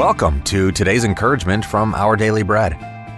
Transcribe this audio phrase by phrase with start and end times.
[0.00, 2.74] Welcome to today's encouragement from Our Daily Bread.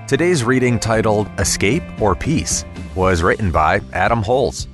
[0.09, 2.65] Today's reading, titled Escape or Peace,
[2.97, 4.67] was written by Adam Holes.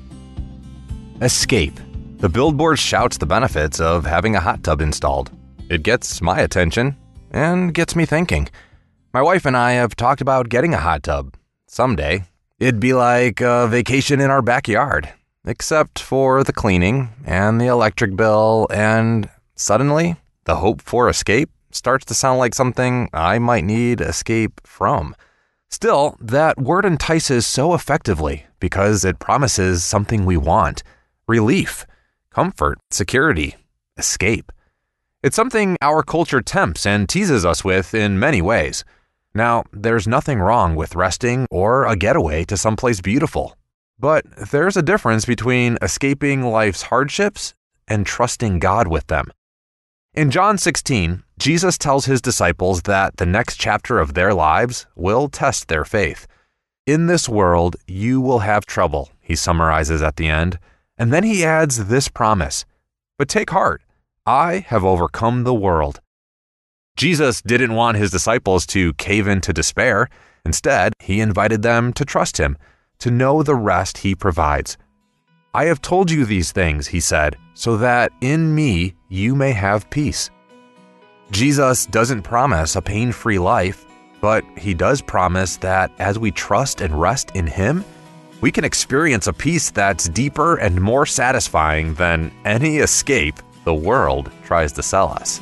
[1.21, 1.79] Escape.
[2.17, 5.31] The billboard shouts the benefits of having a hot tub installed.
[5.69, 6.97] It gets my attention
[7.31, 8.49] and gets me thinking.
[9.13, 11.37] My wife and I have talked about getting a hot tub.
[11.67, 12.25] Someday,
[12.59, 15.13] it'd be like a vacation in our backyard,
[15.49, 22.04] except for the cleaning and the electric bill, and suddenly, the hope for escape starts
[22.06, 25.14] to sound like something I might need escape from.
[25.70, 30.82] Still, that word entices so effectively because it promises something we want
[31.26, 31.87] relief,
[32.30, 33.54] comfort, security,
[33.96, 34.51] escape.
[35.23, 38.84] It's something our culture tempts and teases us with in many ways.
[39.34, 43.56] Now, there's nothing wrong with resting or a getaway to someplace beautiful.
[43.98, 47.55] But there's a difference between escaping life's hardships
[47.88, 49.33] and trusting God with them.
[50.15, 55.29] In John 16, Jesus tells his disciples that the next chapter of their lives will
[55.29, 56.27] test their faith.
[56.87, 60.59] In this world, you will have trouble, he summarizes at the end.
[60.96, 62.65] And then he adds this promise
[63.18, 63.83] But take heart,
[64.27, 66.01] I have overcome the world.
[66.97, 70.09] Jesus didn't want his disciples to cave into despair.
[70.45, 72.59] Instead, he invited them to trust him,
[72.99, 74.77] to know the rest he provides.
[75.55, 79.91] I have told you these things, he said, so that in me you may have
[79.91, 80.31] peace.
[81.31, 83.85] Jesus doesn't promise a pain free life,
[84.21, 87.85] but he does promise that as we trust and rest in him,
[88.41, 94.31] we can experience a peace that's deeper and more satisfying than any escape the world
[94.45, 95.41] tries to sell us.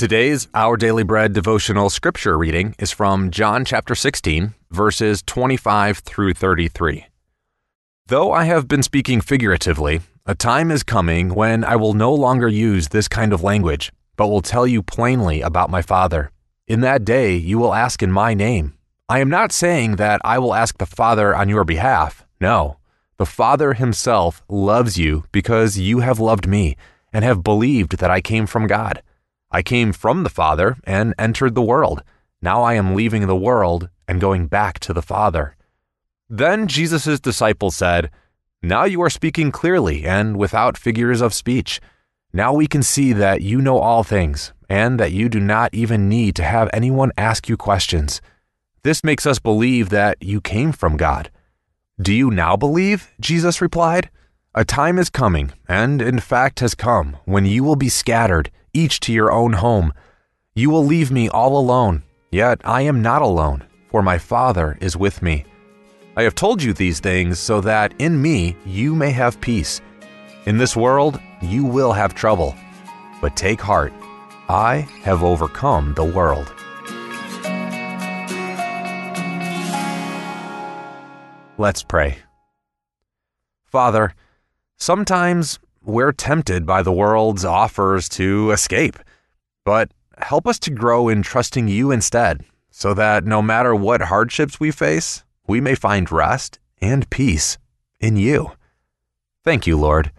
[0.00, 6.32] Today's Our Daily Bread devotional scripture reading is from John chapter 16, verses 25 through
[6.32, 7.04] 33.
[8.06, 12.48] Though I have been speaking figuratively, a time is coming when I will no longer
[12.48, 16.30] use this kind of language, but will tell you plainly about my Father.
[16.66, 18.72] In that day you will ask in my name.
[19.06, 22.24] I am not saying that I will ask the Father on your behalf.
[22.40, 22.78] No.
[23.18, 26.78] The Father himself loves you because you have loved me
[27.12, 29.02] and have believed that I came from God.
[29.50, 32.02] I came from the Father and entered the world.
[32.40, 35.56] Now I am leaving the world and going back to the Father.
[36.28, 38.10] Then Jesus' disciples said,
[38.62, 41.80] Now you are speaking clearly and without figures of speech.
[42.32, 46.08] Now we can see that you know all things, and that you do not even
[46.08, 48.22] need to have anyone ask you questions.
[48.84, 51.30] This makes us believe that you came from God.
[52.00, 53.10] Do you now believe?
[53.18, 54.10] Jesus replied.
[54.54, 59.00] A time is coming, and in fact has come, when you will be scattered each
[59.00, 59.92] to your own home.
[60.54, 64.96] You will leave me all alone, yet I am not alone, for my Father is
[64.96, 65.44] with me.
[66.16, 69.80] I have told you these things so that in me you may have peace.
[70.46, 72.54] In this world you will have trouble,
[73.20, 73.92] but take heart.
[74.48, 76.52] I have overcome the world.
[81.56, 82.18] Let's pray.
[83.66, 84.14] Father,
[84.76, 88.98] sometimes we're tempted by the world's offers to escape,
[89.64, 94.58] but help us to grow in trusting you instead, so that no matter what hardships
[94.60, 97.58] we face, we may find rest and peace
[97.98, 98.52] in you.
[99.44, 100.12] Thank you, Lord.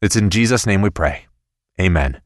[0.00, 1.26] It's in Jesus' name we pray.
[1.80, 2.20] Amen.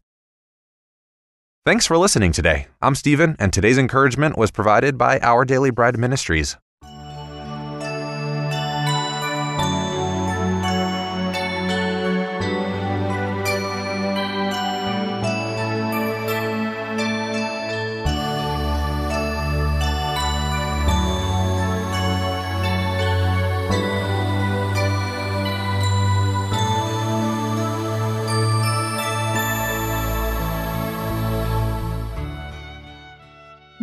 [1.65, 2.67] Thanks for listening today.
[2.81, 6.57] I'm Stephen, and today's encouragement was provided by Our Daily Bread Ministries.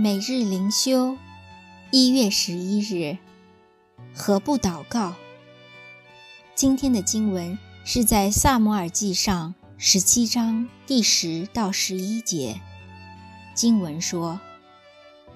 [0.07, 1.17] 每日灵修，
[1.91, 3.17] 一月十一日，
[4.15, 5.15] 何不祷告？
[6.55, 12.61] 今天的经文是在萨摩尔记上十七章第十到十一节。
[13.53, 14.39] 经文说：“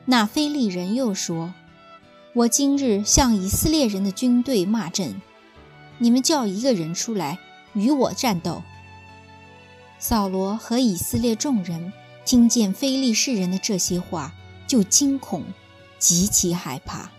[0.08, 1.54] 那非利人又说，
[2.34, 5.22] 我今日向以色列人的军队骂阵，
[5.98, 7.40] 你们叫一个人出来
[7.74, 8.64] 与我战斗。”
[10.00, 11.92] 扫罗和以色列众人
[12.24, 14.34] 听见非利士人的这些话。
[14.72, 15.44] 就惊恐，
[16.00, 17.12] 极其害怕。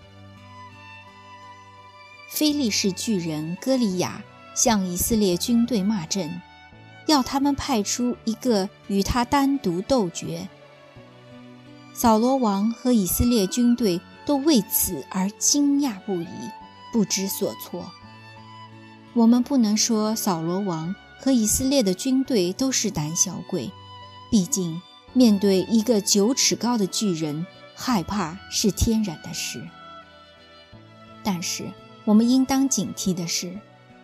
[2.30, 4.22] 非利士巨人歌利亚
[4.54, 6.40] 向以色列军队骂阵，
[7.06, 10.48] 要他们派出一个与他单独斗决。
[11.92, 16.26] 扫罗王和以色列军队都为此而惊讶不已，
[16.90, 17.92] 不知所措。
[19.12, 23.70] 我们不能说扫罗王和以色列的军队都是胆小鬼，
[24.30, 24.80] 毕竟
[25.12, 29.62] 面对一个九尺高的巨人，害怕是天然的事。
[31.22, 31.64] 但是
[32.04, 33.58] 我们应当警惕的是，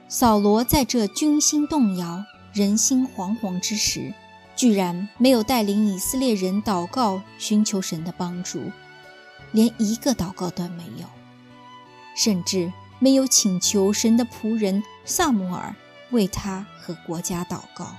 [0.09, 4.13] 扫罗在这军心动摇、人心惶惶之时，
[4.55, 8.71] 居然没有带领以色列人祷告寻求神的帮助，
[9.53, 11.07] 连一个祷告都没有，
[12.17, 12.73] 甚至。
[13.01, 15.73] 没有请求神的仆人萨姆尔
[16.11, 17.95] 为他和国家祷告，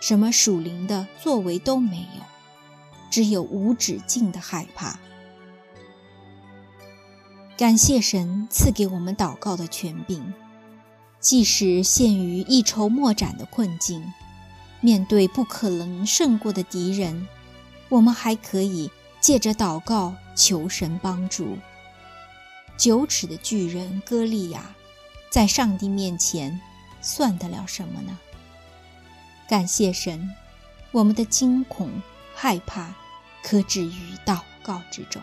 [0.00, 2.22] 什么属灵的作为都没有，
[3.10, 4.98] 只有无止境的害怕。
[7.56, 10.32] 感谢神赐给我们祷告的权柄，
[11.20, 14.02] 即使陷于一筹莫展的困境，
[14.80, 17.28] 面对不可能胜过的敌人，
[17.90, 21.58] 我们还可以借着祷告求神帮助。
[22.78, 24.74] 九尺的巨人歌利亚，
[25.30, 26.58] 在上帝面前
[27.02, 28.18] 算得了什么呢？
[29.50, 30.32] 感谢神，
[30.92, 31.90] 我们的惊恐
[32.36, 32.94] 害怕
[33.42, 35.20] 可止于祷告之中。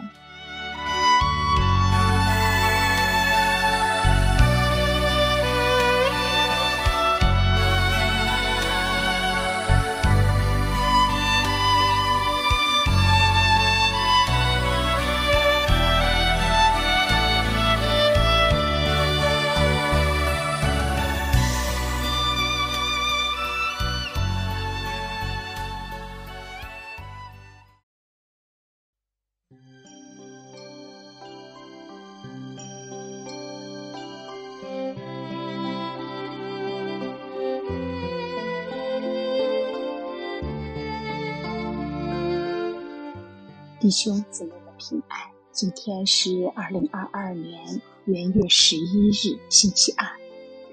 [43.87, 45.17] 弟兄姊妹的平安，
[45.53, 50.05] 今天是二零二二年元月十一日，星期二。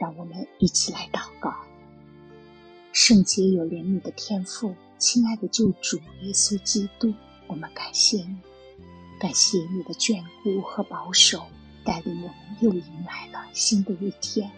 [0.01, 1.55] 让我们一起来祷告。
[2.91, 7.15] 圣洁有怜悯的天赋，亲爱的救主耶稣基督，
[7.47, 8.37] 我们感谢你，
[9.21, 11.47] 感谢你的眷顾和保守，
[11.85, 14.51] 带领我们又迎来了新的一天。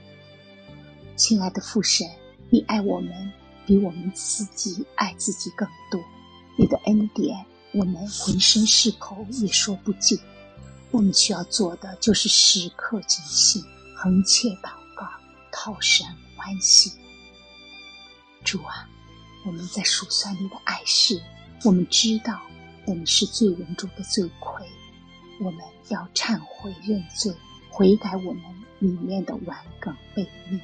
[1.15, 2.07] 亲爱的父神，
[2.49, 3.31] 你爱我们
[3.67, 6.03] 比我们自己爱自己更多，
[6.57, 7.45] 你的恩典。
[7.77, 10.19] 我们浑身是口也说不尽，
[10.91, 13.63] 我们需要做的就是时刻警醒，
[13.95, 15.07] 横切祷告，
[15.53, 16.91] 讨神欢喜。
[18.43, 18.89] 主啊，
[19.45, 21.21] 我们在数算你的爱事，
[21.65, 22.41] 我们知道
[22.87, 24.67] 我们是罪人中的罪魁，
[25.41, 27.35] 我们要忏悔认罪，
[27.69, 28.43] 悔改我们
[28.79, 30.59] 里面的顽梗悖逆，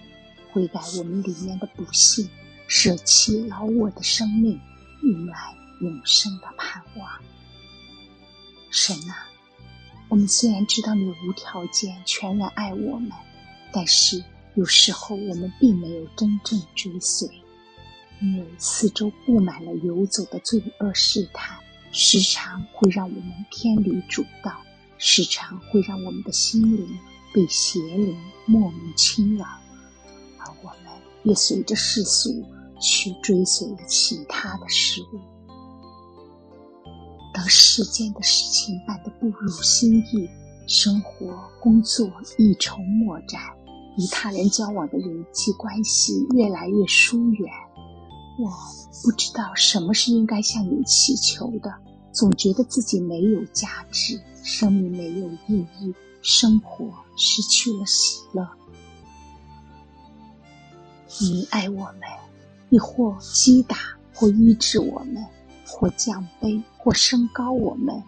[0.50, 2.26] 悔改我们里面的不幸，
[2.66, 4.58] 舍弃老我的生命，
[5.02, 5.61] 迎来。
[5.82, 7.10] 永生的盼望，
[8.70, 9.26] 神啊，
[10.08, 13.10] 我们虽然知道你无条件、全然爱我们，
[13.72, 14.22] 但是
[14.54, 17.28] 有时候我们并没有真正追随，
[18.20, 21.58] 因为四周布满了游走的罪恶试探，
[21.90, 24.62] 时常会让我们偏离主道，
[24.98, 26.96] 时常会让我们的心灵
[27.34, 29.46] 被邪灵莫名侵扰，
[30.38, 30.92] 而我们
[31.24, 32.46] 也随着世俗
[32.80, 35.31] 去追随了其他的事物。
[37.32, 40.28] 当世间的事情办得不如心意，
[40.66, 43.40] 生活、工作一筹莫展，
[43.96, 47.50] 与他人交往的人际关系越来越疏远，
[48.38, 48.50] 我
[49.02, 51.72] 不知道什么是应该向你祈求的，
[52.12, 58.46] 总觉得自己没有价值，生命没有意义，生活失去了喜乐。
[61.20, 62.00] 你爱我们，
[62.68, 63.76] 你或击打，
[64.14, 65.24] 或医治我们。
[65.72, 68.02] 或降卑，或升高，我们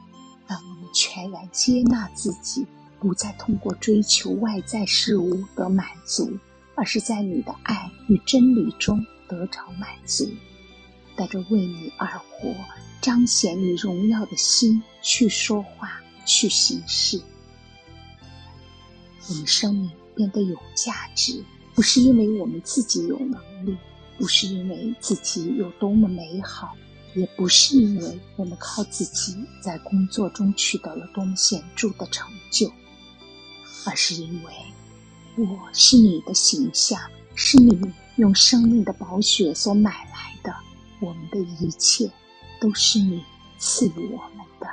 [0.47, 2.67] 当我们全然接纳自己，
[3.01, 6.39] 不再通过追求外在事物得满足，
[6.75, 10.29] 而是在你的爱与真理中得着满足，
[11.17, 12.55] 带着为你而活、
[13.01, 17.21] 彰显你荣耀的心去说话、去行事。
[19.29, 21.43] 我们生命变得有价值，
[21.75, 23.77] 不是因为我们自己有能力，
[24.19, 26.77] 不是因为自己有多么美好。
[27.15, 32.73] 也不是因为我们靠自己在工作中取得了多么显著的成就，
[33.87, 34.53] 而是因为
[35.37, 37.01] 我是你的形象，
[37.37, 37.81] 是你
[38.17, 40.53] 用生命的宝血所买来的。
[41.01, 42.11] 我们的一切
[42.61, 43.23] 都是你
[43.59, 44.67] 赐予我们的。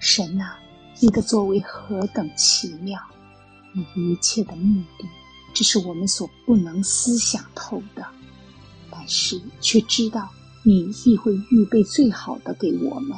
[0.00, 0.58] 神啊，
[1.00, 3.00] 你的作为何等奇妙！
[3.72, 5.06] 你一切的目的，
[5.54, 8.04] 这是我们所不能思想透的，
[8.90, 10.28] 但是却知道。
[10.68, 13.16] 你亦会预备最好的给我们，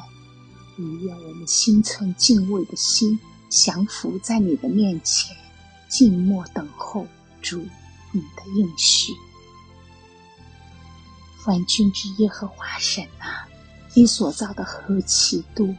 [0.76, 5.34] 以愿我们心存敬畏的心，降服在你的面前，
[5.88, 7.06] 静默等候
[7.40, 7.56] 主
[8.12, 9.14] 你的应许。
[11.46, 13.48] 万军之耶和华神啊，
[13.94, 15.74] 你所造的何其多，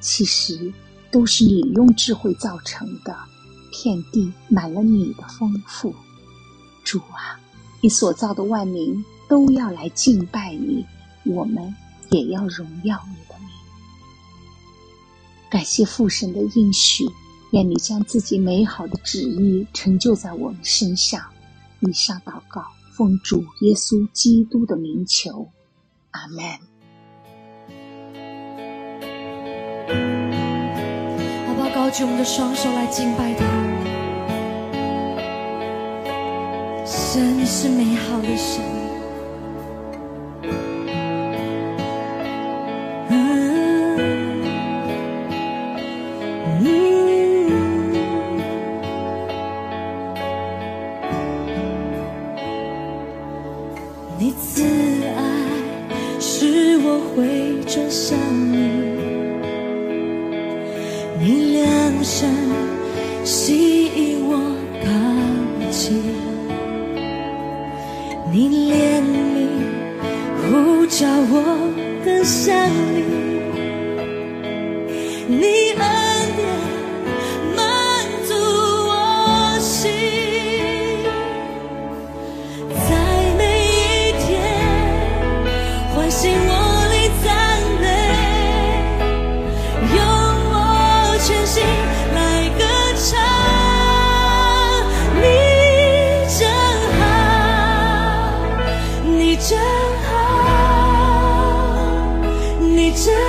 [0.00, 0.70] 其实
[1.10, 3.16] 都是你用智慧造成的，
[3.72, 5.94] 遍地满了你的丰富。
[6.84, 7.40] 主啊，
[7.80, 10.84] 你所造的万民都要来敬拜你，
[11.24, 11.74] 我们
[12.10, 13.48] 也要荣耀你的名。
[15.48, 17.04] 感谢父神的应许，
[17.52, 21.22] 愿你将自己美好的旨意成就在我们身上。
[21.78, 22.66] 以上祷告。
[22.92, 25.48] 奉主耶稣基督的名求，
[26.10, 26.44] 阿门。
[31.46, 31.70] 好不好？
[31.74, 33.46] 高举我们的双手来敬拜他。
[36.84, 38.79] 神是美好的神。
[71.32, 71.36] 我
[72.04, 72.98] 的想你。
[75.28, 75.44] 你
[75.78, 75.82] 恩
[76.36, 76.42] 典
[77.54, 77.64] 满
[78.26, 79.88] 足我心，
[82.88, 82.88] 在
[83.38, 84.28] 每一天
[85.94, 86.52] 唤醒我
[86.90, 87.30] 里赞
[87.80, 87.86] 美，
[89.94, 89.98] 用
[90.50, 90.54] 我
[91.24, 91.62] 全心
[92.12, 92.18] 来
[92.58, 92.60] 歌
[92.98, 93.08] 唱。
[95.22, 95.22] 你
[96.36, 96.40] 真
[96.98, 97.00] 好，
[99.04, 99.89] 你真。
[102.92, 103.19] teacher.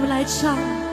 [0.00, 0.89] 我们来唱。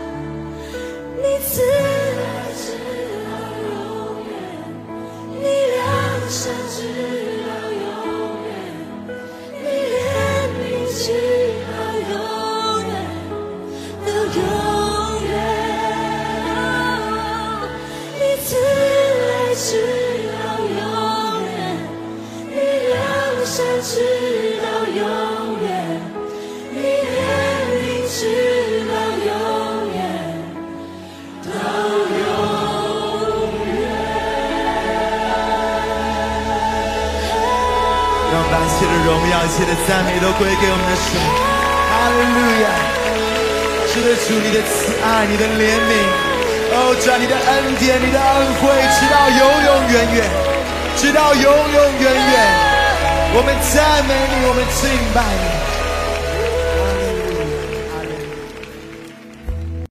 [39.27, 41.19] 一切的荣耀、一切的赞美都归给我们的神。
[41.19, 42.65] 哈利路亚！
[43.91, 45.91] 是的，主你的慈爱、你的怜悯，
[46.71, 50.23] 哦，主你的恩典、你的恩惠，直到永永远远，
[50.95, 52.35] 直到永永远远。
[53.35, 55.46] 我们赞美你，我们敬拜你。